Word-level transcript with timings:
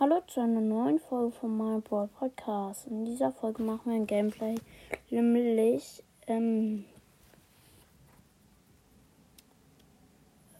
Hallo 0.00 0.20
zu 0.28 0.40
einer 0.40 0.60
neuen 0.60 1.00
Folge 1.00 1.32
von 1.32 1.56
meinem 1.56 1.82
Brawl 1.82 2.06
Podcast. 2.06 2.86
In 2.86 3.04
dieser 3.04 3.32
Folge 3.32 3.64
machen 3.64 3.90
wir 3.90 3.94
ein 3.94 4.06
Gameplay, 4.06 4.54
nämlich 5.10 6.04
ähm, 6.28 6.84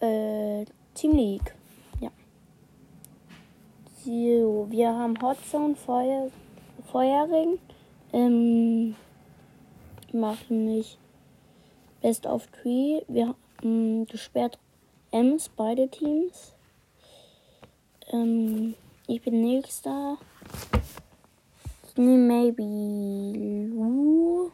äh, 0.01 0.65
Team 0.95 1.13
League. 1.13 1.55
Ja. 2.01 2.11
So, 4.05 4.67
wir 4.71 4.89
haben 4.89 5.17
Hotzone, 5.23 5.77
Feuer, 5.77 6.33
Feuerring. 6.91 7.61
Ähm, 8.13 8.97
machen 10.13 10.65
nicht 10.65 10.99
Best 12.01 12.27
of 12.27 12.49
Tree. 12.49 13.03
Wir 13.07 13.29
haben 13.29 13.37
ähm, 13.63 14.07
gesperrt 14.07 14.59
Ms, 15.13 15.49
beide 15.51 15.89
Teams. 15.89 16.57
Ähm, 18.11 18.75
ich 19.09 19.23
bin 19.23 19.41
nächster. 19.41 20.19
Maybe 21.97 22.63
Lu. 22.63 24.53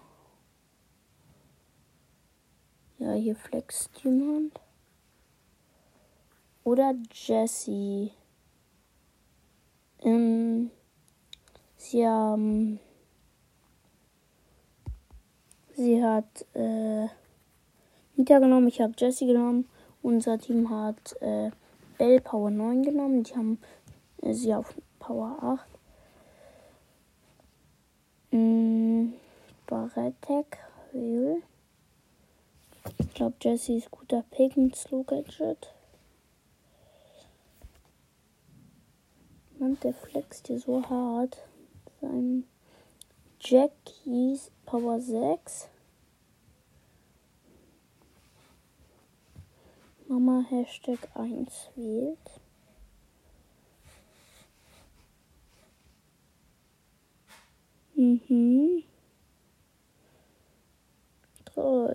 Ja, 2.99 3.13
hier 3.13 3.37
flext 3.37 3.91
jemand. 4.03 4.59
Oder 6.63 6.95
Jessie. 7.13 8.13
Ähm, 10.03 10.71
sie 11.77 12.07
haben. 12.07 12.81
Sie 15.77 16.03
hat 16.03 16.47
äh, 16.55 17.09
Nita 18.17 18.39
genommen, 18.39 18.69
ich 18.69 18.81
habe 18.81 18.95
Jessie 18.97 19.27
genommen. 19.27 19.69
Unser 20.01 20.39
Team 20.39 20.71
hat 20.71 21.21
äh, 21.21 21.51
Bell 21.99 22.21
Power 22.21 22.51
9 22.51 22.85
genommen. 22.85 23.25
Die 23.25 23.35
haben 23.35 23.59
sie 24.33 24.55
auf 24.55 24.73
Power 24.99 25.37
8. 25.43 25.67
Mm, 28.31 29.13
Barrettek, 29.67 30.59
Will. 30.93 31.43
Ich 32.99 33.15
glaube, 33.15 33.37
Jesse 33.41 33.75
ist 33.75 33.91
guter 33.91 34.25
Pick 34.31 34.57
mit 34.57 34.77
Slow 34.77 35.05
Gadget. 35.05 35.75
Mann, 39.59 39.79
der 39.83 39.95
flext 39.95 40.47
hier 40.47 40.59
so 40.59 40.83
hart. 40.89 41.39
Sein 42.01 42.45
Jackies 43.41 44.51
Power 44.65 45.01
6. 45.01 45.69
Mama 50.09 50.45
Hashtag 50.49 50.99
1 51.15 51.71
wählt. 51.77 52.41
Mhm. 58.29 58.83
So. 61.55 61.95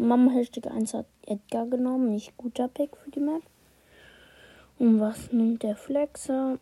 Mama 0.00 0.30
Hashtag 0.30 0.66
1 0.66 0.94
hat 0.94 1.06
Edgar 1.26 1.66
genommen. 1.66 2.10
Nicht 2.10 2.36
guter 2.38 2.68
Pick 2.68 2.96
für 2.96 3.10
die 3.10 3.20
Map. 3.20 3.42
Und 4.78 4.98
was 4.98 5.30
nimmt 5.30 5.62
der 5.62 5.76
Flexer? 5.76 6.58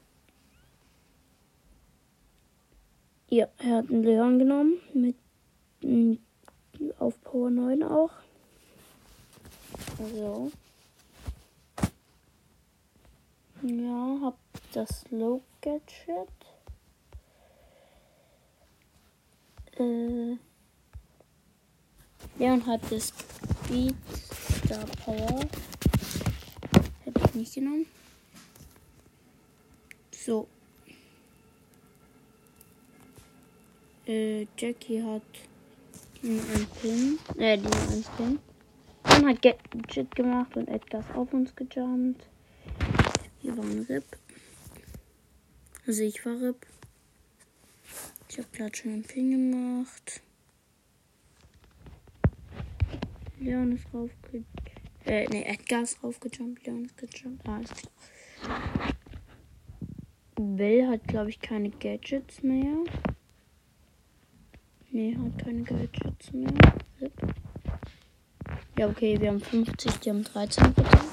Ja, 3.30 3.46
er 3.58 3.76
hat 3.76 3.90
einen 3.90 4.02
Leon 4.02 4.38
genommen. 4.40 4.80
Mit 4.92 5.16
auf 6.98 7.22
Power 7.22 7.50
9 7.50 7.84
auch. 7.84 8.10
So. 10.14 10.50
Ja, 13.62 14.18
hab 14.22 14.38
das 14.72 15.04
Low 15.10 15.42
Gadget. 15.60 16.37
Äh, 19.78 20.36
Leon 22.38 22.66
hat 22.66 22.80
das 22.90 23.08
Speed 23.08 23.94
Star 24.64 24.84
Power. 25.04 25.40
Hätte 27.04 27.20
ich 27.24 27.34
nicht 27.34 27.54
genommen. 27.54 27.86
So. 30.10 30.48
Äh, 34.06 34.46
Jackie 34.56 35.02
hat 35.02 35.22
den 36.22 36.40
einen 36.40 36.66
Pin. 36.80 37.18
Äh, 37.36 37.58
den 37.58 37.72
einen 37.72 38.04
Pin. 38.16 38.38
Dann 39.04 39.26
hat 39.28 39.42
Gadget 39.42 40.14
gemacht 40.14 40.56
und 40.56 40.68
Edgar 40.68 41.00
ist 41.00 41.14
auf 41.14 41.32
uns 41.32 41.54
gejumpt. 41.54 42.26
Hier 43.40 43.56
war 43.56 43.64
ein 43.64 43.86
Rip. 43.88 44.04
Also 45.86 46.02
ich 46.02 46.24
war 46.26 46.40
Rip. 46.40 46.66
Ich 48.30 48.38
habe 48.38 48.48
gerade 48.52 48.76
schon 48.76 48.92
einen 48.92 49.04
Ping 49.04 49.30
gemacht. 49.30 50.20
Leon 53.40 53.72
ist 53.72 53.86
raufgejumpt. 53.94 54.48
Äh, 55.06 55.26
ne, 55.28 55.46
Edgar 55.46 55.82
ist 55.82 56.02
raufgejumpt. 56.02 56.66
Leon 56.66 56.84
ist 56.84 56.96
gejumpt. 56.96 57.48
Alles 57.48 57.70
klar. 57.70 58.94
Bell 60.36 60.86
hat, 60.88 61.08
glaube 61.08 61.30
ich, 61.30 61.40
keine 61.40 61.70
Gadgets 61.70 62.42
mehr. 62.42 62.84
Ne, 64.90 65.16
hat 65.16 65.44
keine 65.44 65.62
Gadgets 65.62 66.32
mehr. 66.32 66.52
Ja, 68.78 68.88
okay, 68.88 69.20
wir 69.20 69.28
haben 69.28 69.40
50, 69.40 69.96
die 70.00 70.10
haben 70.10 70.22
13 70.22 70.74
Prozent. 70.74 71.08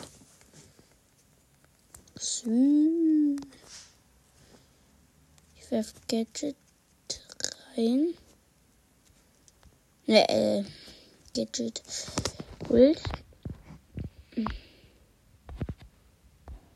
Ich 5.55 5.71
werf 5.71 5.93
Gadget 6.07 6.55
rein. 7.77 8.13
Ne, 10.07 10.29
äh, 10.29 10.63
Gadget. 11.35 11.81
Ult. 12.69 13.01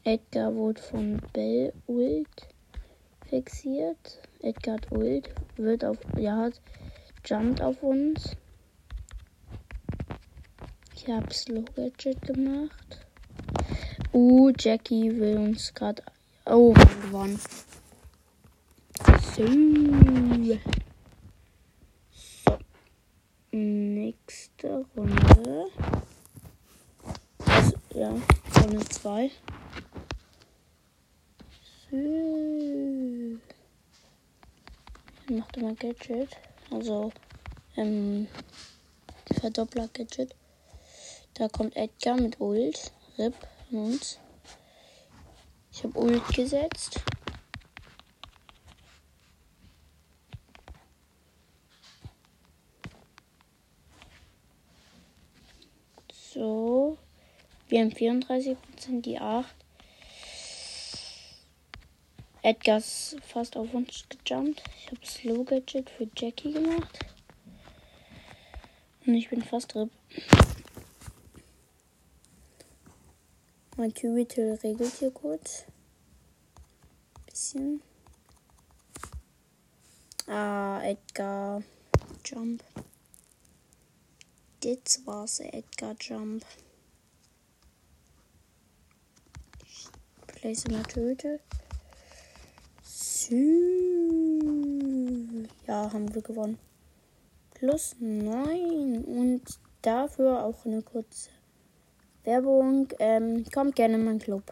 Edgar 0.04 0.54
wurde 0.56 0.82
von 0.82 1.22
Bell 1.34 1.74
Ult 1.88 2.28
fixiert. 3.30 4.20
Edgar 4.42 4.80
Ult. 4.92 5.30
Wird 5.56 5.86
auf. 5.86 5.98
Ja. 6.18 6.50
Jumpt 7.26 7.62
auf 7.62 7.84
uns. 7.84 8.36
Ich 10.96 11.08
habe 11.08 11.34
Slow 11.34 11.66
Gadget 11.76 12.22
gemacht. 12.22 13.06
Uh, 14.14 14.52
Jackie 14.58 15.12
will 15.20 15.38
uns 15.38 15.74
gerade. 15.74 16.02
Oh, 16.46 16.74
gewonnen. 16.74 17.40
So. 19.36 19.46
Nächste 23.52 24.86
Runde. 24.96 25.66
Also, 27.46 27.74
ja, 27.96 28.10
Runde 28.10 28.86
2. 28.88 29.32
So. 31.90 31.98
Ich 35.28 35.36
mache 35.36 35.60
mal 35.60 35.76
Gadget. 35.76 36.30
Also, 36.70 37.12
ähm, 37.76 38.28
Verdoppler-Gadget. 39.40 40.36
Da 41.34 41.48
kommt 41.50 41.76
Edgar 41.76 42.18
mit 42.18 42.40
Ult. 42.40 42.92
RIP 43.18 43.36
uns. 43.72 44.20
Ich 45.72 45.84
habe 45.84 45.98
Ult 45.98 46.28
gesetzt. 46.30 47.02
So. 56.40 56.98
Wir 57.68 57.82
haben 57.82 57.92
34%, 57.92 58.56
die 59.02 59.20
8. 59.20 59.54
Edgar 62.42 62.78
ist 62.78 63.18
fast 63.28 63.58
auf 63.58 63.74
uns 63.74 64.06
gejumpt. 64.08 64.64
Ich 64.78 64.88
habe 64.88 65.06
Slow 65.06 65.44
Gadget 65.44 65.90
für 65.90 66.08
Jackie 66.16 66.54
gemacht. 66.54 67.00
Und 69.06 69.16
ich 69.16 69.30
bin 69.30 69.44
fast 69.44 69.76
RIP. 69.76 69.92
Mein 73.76 73.94
Cubital 73.94 74.58
regelt 74.64 74.94
hier 74.94 75.12
kurz. 75.12 75.66
Bisschen. 77.26 77.82
Ah, 80.26 80.80
Edgar. 80.86 81.64
Jump. 82.24 82.64
Das 84.62 85.06
war's, 85.06 85.40
Edgar 85.40 85.96
Jump. 86.00 86.46
Ich 89.66 89.88
place 90.28 90.68
mal 90.68 90.84
Töte. 90.84 91.40
Ja, 95.68 95.94
haben 95.94 96.14
wir 96.14 96.22
gewonnen. 96.22 96.58
Plus 97.54 97.96
9. 98.00 99.04
Und 99.06 99.44
dafür 99.82 100.44
auch 100.44 100.66
eine 100.66 100.82
kurze 100.82 101.30
Werbung. 102.24 102.90
Ähm, 103.00 103.46
kommt 103.54 103.76
gerne 103.76 103.96
in 103.96 104.04
meinen 104.04 104.20
Club. 104.20 104.44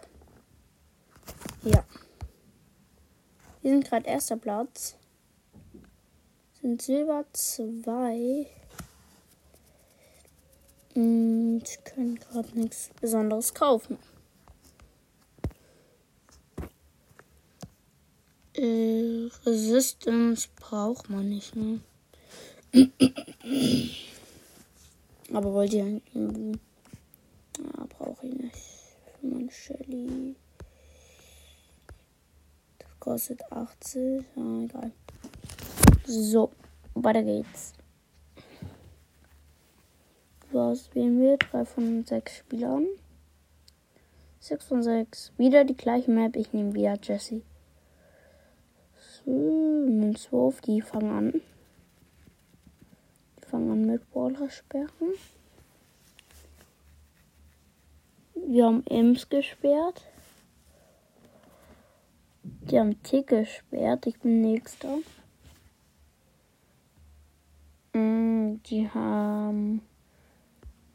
Ja. 1.63 1.83
Wir 3.61 3.71
sind 3.71 3.85
gerade 3.85 4.07
erster 4.07 4.37
Platz. 4.37 4.95
Sind 6.61 6.81
Silber 6.81 7.25
2. 7.33 8.47
Und 10.97 11.63
können 11.85 12.15
gerade 12.15 12.59
nichts 12.59 12.89
Besonderes 12.99 13.53
kaufen. 13.53 13.99
Äh, 18.55 19.29
Resistance 19.45 20.47
braucht 20.55 21.07
man 21.11 21.29
nicht, 21.29 21.55
ne? 21.55 21.81
Aber 25.31 25.53
wollt 25.53 25.71
ihr 25.73 26.01
irgendwie. 26.15 26.59
Ja, 27.59 27.85
brauche 27.89 28.25
ich 28.25 28.33
nicht. 28.33 28.55
Für 29.21 29.27
meine 29.27 29.51
Shelly. 29.51 30.35
Das 32.79 32.89
kostet 32.99 33.51
80. 33.51 34.25
Ja, 34.35 34.61
egal. 34.63 34.91
So, 36.07 36.49
weiter 36.95 37.21
geht's. 37.21 37.76
Was 40.57 40.95
wählen 40.95 41.21
wir? 41.21 41.37
3 41.37 41.65
von 41.65 42.03
6 42.03 42.37
Spielern. 42.37 42.87
6 44.39 44.65
von 44.65 44.81
6. 44.81 45.31
Wieder 45.37 45.63
die 45.65 45.77
gleiche 45.77 46.09
Map. 46.09 46.35
Ich 46.35 46.51
nehme 46.51 46.73
wieder 46.73 46.97
Jesse. 46.99 47.43
So, 48.95 50.13
12, 50.13 50.61
die 50.61 50.81
fangen 50.81 51.11
an. 51.11 51.41
Die 53.37 53.45
fangen 53.45 53.69
an 53.69 53.85
mit 53.85 54.09
Brawler 54.09 54.49
sperren. 54.49 55.13
Wir 58.33 58.65
haben 58.65 58.83
Ems 58.87 59.29
gesperrt. 59.29 60.07
Die 62.41 62.79
haben 62.79 63.03
Tick 63.03 63.27
gesperrt. 63.27 64.07
Ich 64.07 64.19
bin 64.21 64.41
nächster. 64.41 64.97
Mm, 67.93 68.55
die 68.63 68.89
haben 68.89 69.83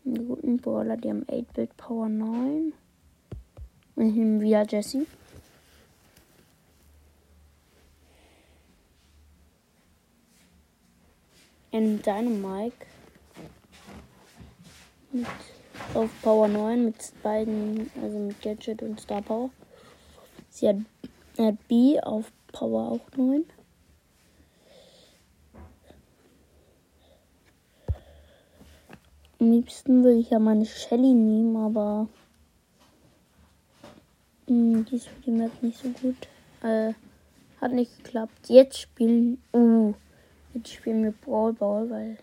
einen 0.05 0.29
guten 0.29 0.59
Brawler. 0.59 0.97
Die 0.97 1.11
haben 1.11 1.25
8-Bit 1.25 1.77
Power 1.77 2.09
9. 2.09 2.73
Und 3.95 4.17
nehme 4.17 4.41
wieder 4.41 4.67
Jesse. 4.67 5.07
in 11.73 12.03
Dynamike 12.03 12.87
mit 15.11 15.27
auf 15.95 16.11
Power 16.23 16.47
9 16.49 16.85
mit 16.85 17.23
beiden, 17.23 17.91
also 18.01 18.19
mit 18.19 18.41
Gadget 18.41 18.83
und 18.83 19.01
Star 19.01 19.23
Power. 19.23 19.51
Sie 20.51 20.69
hat, 20.69 20.77
hat 21.39 21.69
B 21.69 21.99
auf 22.01 22.31
Power 22.53 22.93
auch 22.93 23.17
9. 23.17 23.45
Am 29.43 29.51
liebsten 29.51 30.05
würde 30.05 30.19
ich 30.19 30.31
ja 30.31 30.39
meine 30.39 30.65
Shelly 30.65 31.15
nehmen, 31.15 31.57
aber 31.57 32.07
mh, 34.47 34.77
hm, 34.77 34.85
die 34.85 34.95
ist 34.95 35.09
für 35.09 35.21
die 35.23 35.33
Map 35.33 35.51
nicht 35.65 35.79
so 35.79 35.89
gut. 35.89 36.29
Äh, 36.63 36.93
hat 37.61 37.73
nicht 37.73 38.05
geklappt. 38.05 38.49
Jetzt 38.49 38.79
spielen. 38.79 39.43
Uh, 39.53 39.95
Jetzt 40.55 40.73
spielen 40.73 41.03
wir 41.03 41.11
Brawl 41.11 41.55
Ball, 41.55 41.91
weil 41.91 42.19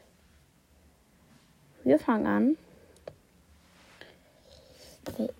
wir 1.84 2.00
fangen 2.00 2.26
an. 2.26 2.58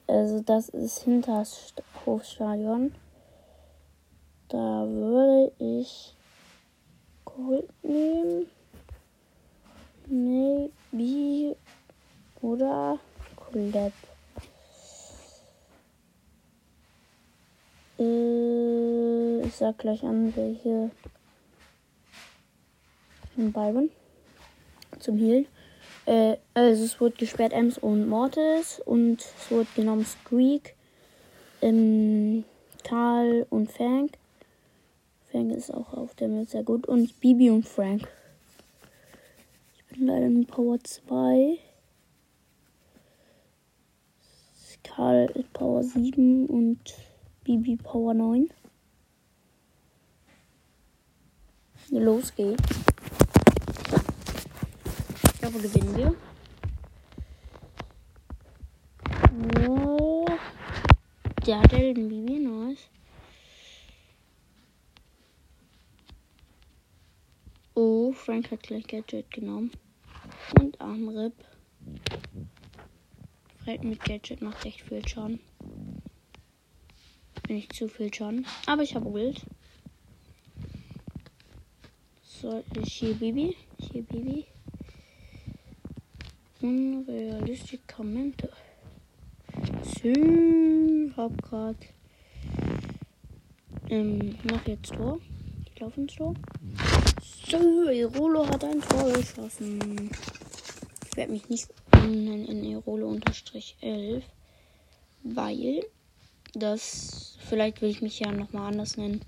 Also 0.06 0.42
das 0.42 0.68
ist 0.68 1.04
hinter 1.04 1.40
das 1.40 1.74
Hofstadion. 2.06 2.94
Da 4.50 4.86
würde 4.86 5.54
ich 5.60 6.14
Gold 7.24 7.70
nehmen. 7.84 8.48
Maybe 10.10 11.56
oder 12.42 13.00
Colette. 13.36 13.94
Äh, 18.00 19.42
ich 19.46 19.56
sag 19.56 19.78
gleich 19.78 20.04
an, 20.04 20.36
welche 20.36 20.90
von 23.36 23.52
Byron 23.52 23.90
zum 25.00 25.18
Heal. 25.18 25.46
Äh, 26.06 26.38
also 26.56 26.84
es 26.84 27.00
wurde 27.00 27.18
gesperrt 27.18 27.54
Ems 27.54 27.78
und 27.78 28.08
Mortis 28.08 28.82
und 28.84 29.22
es 29.22 29.52
wurde 29.52 29.68
genommen 29.76 30.06
Squeak, 30.06 30.76
ähm, 31.62 32.46
Karl 32.84 33.46
und 33.52 33.72
Frank. 33.72 34.14
Frank 35.32 35.52
ist 35.52 35.72
auch 35.72 35.94
auf 35.94 36.16
der 36.16 36.30
Map 36.30 36.50
sehr 36.50 36.64
gut. 36.64 36.88
Und 36.88 37.20
Bibi 37.20 37.52
und 37.52 37.68
Frank. 37.68 38.08
Ich 39.90 39.98
bin 39.98 40.08
leider 40.08 40.26
in 40.28 40.46
Power 40.46 40.80
2. 40.80 41.58
Karl 44.84 45.26
ist 45.36 45.54
Power 45.54 45.84
7 45.84 46.46
und 46.48 46.80
Bibi 47.44 47.76
Power 47.76 48.14
9. 48.14 48.50
Los 51.92 52.36
geht's 52.36 52.64
glaube, 55.50 55.68
gewinnen 55.68 55.98
wir. 55.98 56.16
Oh. 59.68 60.26
Der 61.46 61.62
hat 61.62 61.72
ja 61.72 61.80
den 61.80 62.10
Bibi, 62.10 62.40
nice. 62.40 62.90
Oh, 67.74 68.12
Frank 68.30 68.52
hat 68.52 68.62
gleich 68.62 68.86
Gadget 68.86 69.32
genommen. 69.32 69.72
Und 70.60 70.80
Armrip. 70.80 71.34
Frank 73.64 73.84
mit 73.84 74.04
Gadget 74.04 74.44
macht 74.44 74.64
echt 74.68 74.82
viel 74.82 75.02
Schaden. 75.08 75.40
Nicht 77.48 77.74
zu 77.74 77.88
viel 77.88 78.14
Schaden. 78.14 78.46
Aber 78.68 78.84
ich 78.84 78.94
habe 78.94 79.08
Ult. 79.08 79.42
So, 82.22 82.64
hier 82.84 83.16
Bibi. 83.16 83.56
Hier 83.80 84.04
Bibi. 84.04 84.46
Unrealistische 86.62 87.80
Kommente. 87.88 88.52
So, 89.82 90.14
hab 91.18 91.42
grad. 91.42 91.78
Ähm, 93.90 94.38
mach 94.44 94.68
jetzt 94.68 94.94
Tor. 94.94 95.20
Ich 95.66 95.80
laufe 95.80 96.02
ins 96.02 96.14
Tor. 96.14 96.36
Erolo 97.52 98.48
hat 98.48 98.64
ein 98.64 98.80
Tor 98.80 99.12
geschossen. 99.12 100.12
Ich 101.10 101.18
werde 101.18 101.32
mich 101.32 101.50
nicht 101.50 101.68
nennen 101.96 102.46
in 102.46 102.64
Erolo 102.64 103.08
unterstrich 103.08 103.76
11, 103.82 104.24
weil 105.24 105.84
das 106.54 107.38
vielleicht 107.48 107.82
will 107.82 107.90
ich 107.90 108.02
mich 108.02 108.20
ja 108.20 108.32
noch 108.32 108.54
mal 108.54 108.68
anders 108.68 108.98
nennen. 108.98 109.26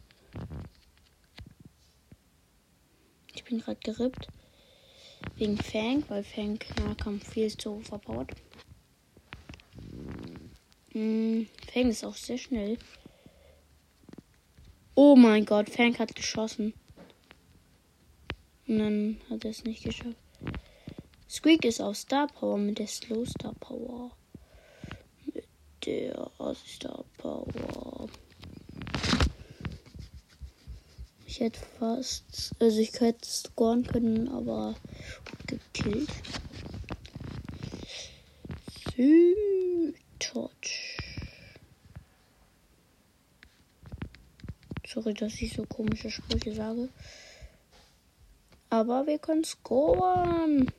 Ich 3.34 3.44
bin 3.44 3.60
gerade 3.60 3.80
gerippt. 3.84 4.28
Wegen 5.38 5.58
Fang, 5.58 6.04
weil 6.08 6.24
Fang 6.24 6.60
Nahkampf 6.80 7.28
viel 7.28 7.56
zu 7.58 7.80
verbaut. 7.80 8.32
Hm, 10.92 11.48
Fang 11.74 11.90
ist 11.90 12.04
auch 12.04 12.16
sehr 12.16 12.38
schnell. 12.38 12.78
Oh 14.94 15.16
mein 15.16 15.46
Gott, 15.46 15.72
Fang 15.72 15.98
hat 15.98 16.16
geschossen. 16.16 16.74
Und 18.72 18.80
dann 18.80 19.18
hat 19.30 19.44
er 19.44 19.52
es 19.52 19.66
nicht 19.66 19.84
geschafft. 19.84 20.16
Squeak 21.30 21.66
ist 21.66 21.82
auf 21.82 21.98
Star 21.98 22.28
Power 22.28 22.58
mit 22.58 22.80
der 22.80 22.88
Slow 22.88 23.26
Star 23.26 23.54
Power. 23.60 24.12
Mit 25.26 25.46
der 25.86 26.32
Star 26.56 27.04
Power. 27.18 28.08
Ich 31.26 31.42
hätte 31.42 31.60
fast, 31.80 32.54
also 32.60 32.80
ich 32.80 32.98
hätte 32.98 33.28
scoren 33.28 33.86
können, 33.86 34.30
aber 34.30 34.76
gekillt. 35.48 36.10
Touch. 40.18 40.98
Sorry, 44.88 45.14
dass 45.14 45.42
ich 45.42 45.52
so 45.52 45.66
komische 45.66 46.10
Sprüche 46.10 46.56
sage. 46.56 46.88
Aber 48.72 49.06
wir 49.06 49.20
können 49.20 49.44
scoren. 49.44 50.72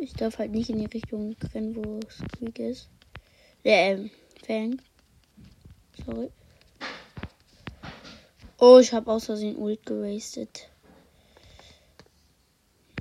Ich 0.00 0.12
darf 0.12 0.38
halt 0.38 0.52
nicht 0.52 0.70
in 0.70 0.78
die 0.78 0.86
Richtung 0.86 1.34
rennen, 1.52 1.74
wo 1.74 1.98
Squeak 2.08 2.60
ist. 2.60 2.88
Äh, 3.64 4.08
Fang. 4.46 4.80
Sorry. 6.06 6.30
Oh, 8.58 8.78
ich 8.78 8.92
habe 8.92 9.10
aus 9.10 9.24
Versehen 9.24 9.56
Ult 9.56 9.84
gewastet. 9.84 10.70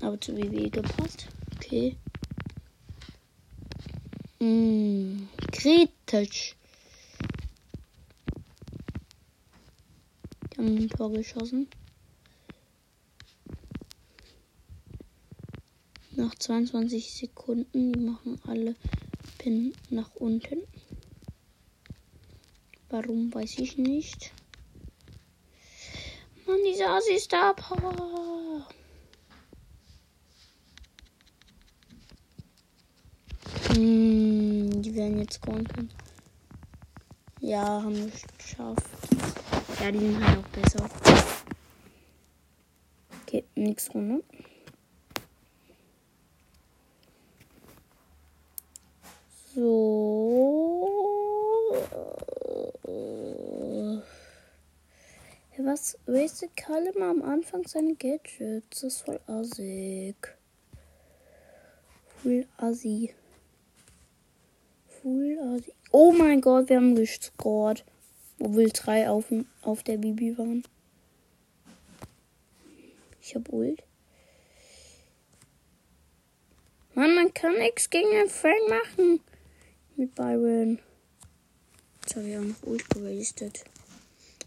Aber 0.01 0.19
zu 0.19 0.35
WW 0.35 0.69
gepasst. 0.69 1.27
Okay. 1.57 1.95
Mm, 4.39 5.27
kritisch. 5.51 6.55
Die 10.53 10.57
haben 10.57 10.77
ein 10.77 10.89
Tor 10.89 11.11
geschossen. 11.11 11.67
Nach 16.21 16.35
22 16.35 17.13
Sekunden, 17.15 17.93
die 17.93 17.99
machen 17.99 18.39
alle 18.45 18.75
Pin 19.39 19.73
nach 19.89 20.13
unten. 20.13 20.61
Warum, 22.89 23.33
weiß 23.33 23.57
ich 23.57 23.79
nicht. 23.79 24.31
Mann, 26.45 26.59
diese 26.63 26.87
Asi 26.87 27.17
Star 27.17 27.55
Power. 27.55 28.67
Hm, 33.69 34.79
die 34.79 34.93
werden 34.93 35.17
jetzt 35.17 35.41
können. 35.41 35.89
Ja, 37.39 37.81
haben 37.81 37.95
wir 37.95 38.11
geschafft. 38.37 38.85
Ja, 39.79 39.91
die 39.91 39.97
sind 39.97 40.23
halt 40.23 40.37
auch 40.37 40.49
besser. 40.49 40.89
Okay, 43.23 43.43
nächste 43.55 43.93
Runde. 43.93 44.23
So. 49.53 50.01
Was 55.71 55.97
wastet 56.05 56.51
immer 56.93 57.11
am 57.11 57.21
Anfang 57.21 57.65
seine 57.65 57.95
Gadgets? 57.95 58.67
Das 58.71 58.83
ist 58.83 59.01
voll 59.03 59.21
assig. 59.25 60.17
Full 62.17 62.45
assi. 62.57 63.13
Full 65.01 65.39
assi. 65.39 65.73
Oh 65.91 66.11
mein 66.11 66.41
Gott, 66.41 66.67
wir 66.67 66.75
haben 66.75 66.93
gescored. 66.93 67.85
Obwohl 68.39 68.67
drei 68.67 69.09
auf, 69.09 69.31
auf 69.61 69.81
der 69.83 69.95
Bibi 69.95 70.37
waren. 70.37 70.63
Ich 73.21 73.33
hab 73.33 73.47
Ult. 73.53 73.81
Mann, 76.95 77.15
man 77.15 77.33
kann 77.33 77.57
nichts 77.57 77.89
gegen 77.89 78.11
den 78.11 78.29
Frank 78.29 78.67
machen. 78.67 79.21
Mit 79.95 80.15
Byron. 80.15 80.79
Jetzt 82.01 82.17
habe 82.17 82.27
ich 82.27 82.37
auch 82.37 82.41
noch 82.41 82.63
Ult 82.63 82.89
gewastet. 82.89 83.63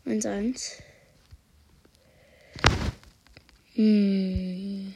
1-1. 0.04 0.82
Hm. 3.76 4.94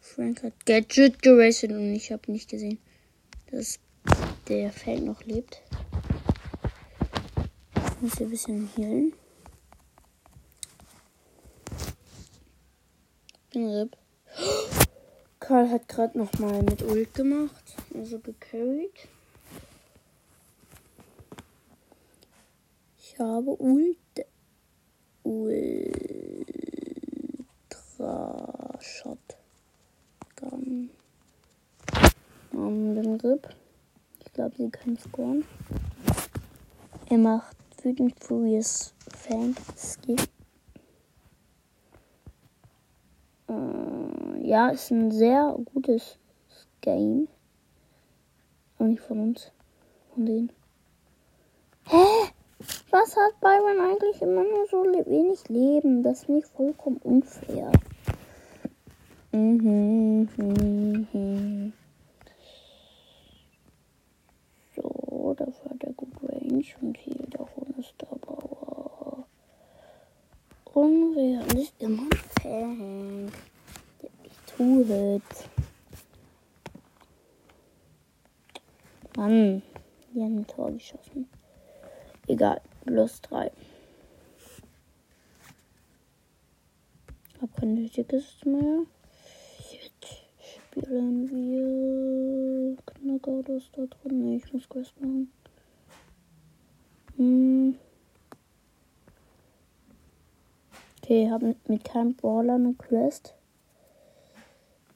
Frank 0.00 0.42
hat 0.42 0.66
Gadget 0.66 1.22
geraced 1.22 1.70
und 1.70 1.94
ich 1.94 2.12
habe 2.12 2.30
nicht 2.30 2.50
gesehen, 2.50 2.78
dass 3.50 3.78
der 4.48 4.70
Feld 4.70 5.02
noch 5.02 5.24
lebt. 5.24 5.62
Ich 7.74 8.00
muss 8.02 8.18
hier 8.18 8.26
ein 8.26 8.30
bisschen 8.30 8.68
healen. 8.76 9.12
Bin 13.52 13.66
RIP. 13.66 13.96
Karl 15.38 15.70
hat 15.70 15.88
gerade 15.88 16.18
noch 16.18 16.34
mal 16.38 16.62
mit 16.62 16.82
Ult 16.82 17.14
gemacht, 17.14 17.76
also 17.94 18.18
gecarried. 18.18 19.08
Ich 22.98 23.18
habe 23.18 23.58
Ult 23.58 23.96
Ultra 25.22 26.78
Shotgun. 28.80 29.30
Um 32.52 32.94
den 32.94 33.20
Rip. 33.20 33.48
Ich 34.24 34.32
glaube, 34.32 34.54
sie 34.56 34.70
können 34.70 34.98
scoren. 34.98 35.44
Er 37.08 37.18
macht 37.18 37.56
wütend 37.82 38.14
Furious 38.22 38.94
Fang 39.08 39.54
Skill. 39.76 40.16
Äh, 43.48 44.46
ja, 44.46 44.68
ist 44.70 44.90
ein 44.90 45.10
sehr 45.10 45.56
gutes 45.72 46.18
Game. 46.80 47.28
Aber 48.78 48.88
nicht 48.88 49.02
von 49.02 49.20
uns. 49.20 49.52
Von 50.14 50.26
denen. 50.26 50.59
Was 52.90 53.16
hat 53.16 53.40
Byron 53.40 53.80
eigentlich 53.80 54.20
immer 54.20 54.42
nur 54.42 54.66
so 54.66 54.82
wenig 54.82 55.48
Leben? 55.48 56.02
Das 56.02 56.24
finde 56.24 56.40
ich 56.40 56.46
vollkommen 56.46 56.98
unfair. 57.04 57.70
Mhm, 59.30 60.28
mhm. 60.36 61.72
So, 64.74 65.34
dafür 65.38 65.70
hat 65.70 65.84
er 65.84 65.92
gut 65.92 66.12
Range 66.22 66.64
und 66.80 66.96
hier 66.98 67.26
davon 67.30 67.74
ist 67.78 67.94
der 68.00 68.16
Bauer. 68.26 69.24
Ist 71.56 71.74
immer 71.78 72.02
ein 72.02 72.20
Fan. 72.40 73.32
Ich 74.24 74.54
tue 74.56 74.82
es. 74.82 75.44
Mann, 79.16 79.62
wir 80.12 80.24
haben 80.24 80.38
ein 80.38 80.46
Tor 80.46 80.72
geschossen. 80.72 81.28
Egal, 82.26 82.60
plus 82.84 83.20
3. 83.22 83.50
Hab 87.40 87.56
keine 87.56 87.88
Tickets 87.88 88.44
mehr. 88.44 88.82
Jetzt 89.70 90.26
spielen 90.70 91.30
wir 91.30 92.76
Knacker, 92.84 93.42
das 93.42 93.70
da 93.72 93.86
drin. 93.86 94.24
Nee, 94.24 94.36
ich 94.36 94.52
muss 94.52 94.68
Quest 94.68 95.00
machen. 95.00 95.32
Hm. 97.16 97.76
Okay, 101.02 101.30
habe 101.30 101.56
mit 101.66 101.84
keinem 101.84 102.14
Brawler 102.14 102.54
eine 102.54 102.74
Quest. 102.74 103.34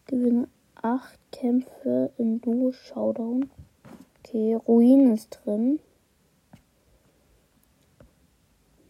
Gewinne 0.06 0.48
8 0.76 1.18
Kämpfe 1.32 2.12
in 2.18 2.40
Duo 2.40 2.72
Showdown. 2.72 3.50
Okay, 4.18 4.54
Ruin 4.54 5.14
ist 5.14 5.40
drin. 5.44 5.80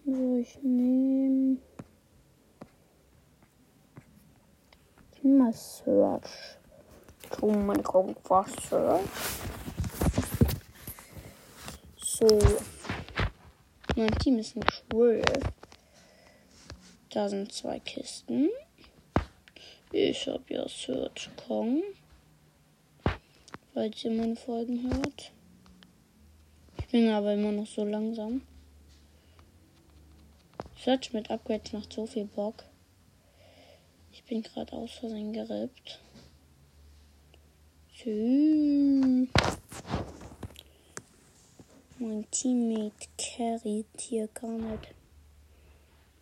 So, 0.07 0.37
ich 0.37 0.59
nehme. 0.63 1.57
Ich 5.15 5.23
nehme 5.23 5.45
mal 5.45 5.53
Search. 5.55 6.59
Tu 7.31 7.51
mein 7.51 7.81
Raumfach 7.81 8.49
Search. 8.69 9.01
So. 11.97 12.39
Mein 13.97 14.11
Team 14.19 14.41
ist 14.41 14.55
ein 14.57 14.65
Schwul. 14.69 15.23
Da 17.09 17.27
sind 17.31 17.51
zwei 17.51 17.81
Kisten. 17.81 18.51
Ich 19.91 20.29
habe 20.29 20.45
ja 20.49 20.69
Search 20.69 21.31
Kong. 21.47 21.83
Falls 23.73 24.05
ihr 24.05 24.11
meine 24.11 24.37
Folgen 24.37 24.83
hört. 24.83 25.33
Ich 26.77 26.89
bin 26.89 27.09
aber 27.09 27.33
immer 27.33 27.53
noch 27.53 27.67
so 27.67 27.87
langsam. 27.87 28.43
Search 30.85 31.15
mit 31.15 31.31
Upgrades 31.31 31.73
macht 31.73 31.95
so 31.95 32.05
viel 32.05 32.27
Bock. 32.27 32.63
Ich 34.13 34.23
bin 34.25 34.43
gerade 34.43 34.75
aus 34.75 34.93
Versehen 34.93 35.33
gerippt. 35.33 35.99
Tschüss. 37.95 39.29
Mein 41.99 42.31
Teammate 42.31 43.09
carryt 43.17 43.87
hier 43.99 44.29
gar 44.29 44.51
nicht. 44.51 44.89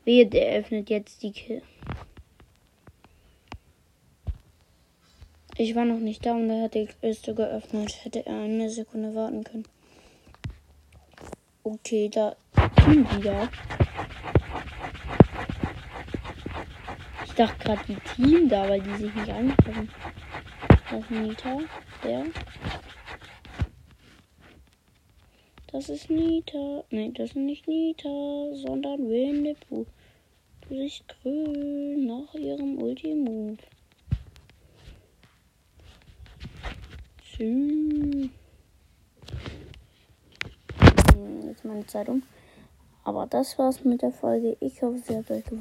Wehe, 0.05 0.27
der 0.29 0.61
öffnet 0.61 0.91
jetzt 0.91 1.25
die 1.25 1.33
Kill. 1.33 1.63
Ich 5.57 5.75
war 5.75 5.85
noch 5.85 5.99
nicht 5.99 6.25
da 6.25 6.35
und 6.35 6.49
er 6.51 6.63
hat 6.63 6.75
die 6.75 6.87
Kiste 6.87 7.35
geöffnet. 7.35 8.05
Hätte 8.05 8.25
er 8.25 8.43
eine 8.43 8.71
Sekunde 8.71 9.13
warten 9.13 9.43
können. 9.43 9.67
Okay, 11.65 12.09
da 12.09 12.37
Team 12.77 13.05
wieder. 13.17 13.49
Ich 17.25 17.32
dachte 17.43 17.65
gerade 17.65 17.83
die 17.89 17.97
Team 18.15 18.49
da, 18.49 18.69
weil 18.69 18.81
die 18.81 18.95
sich 18.95 19.15
nicht 19.15 19.29
angucken. 19.29 19.89
Das 20.69 21.01
ist 21.01 21.11
Nita. 21.11 21.59
Der. 22.05 22.25
Das 25.73 25.89
ist 25.89 26.09
Nita. 26.11 26.85
Nein, 26.91 27.15
das 27.15 27.31
ist 27.31 27.37
nicht 27.37 27.67
Nita, 27.67 28.55
sondern 28.55 29.09
Winnetou. 29.09 29.87
Du 30.61 30.69
siehst 30.69 31.03
grün 31.09 32.07
nach 32.07 32.33
ihrem 32.35 32.81
Ultimove. 32.81 33.59
Hm, 37.39 38.31
Jetzt 41.45 41.65
meine 41.65 41.87
Zeit 41.87 42.09
um. 42.09 42.23
Aber 43.03 43.27
das 43.27 43.59
war's 43.59 43.83
mit 43.83 44.03
der 44.03 44.13
Folge. 44.13 44.57
Ich 44.61 44.81
hoffe, 44.81 44.99
sie 44.99 45.17
hat 45.17 45.29
euch 45.29 45.43
gefallen. 45.43 45.61